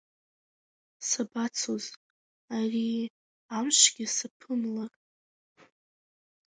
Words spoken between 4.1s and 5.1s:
саԥымлар…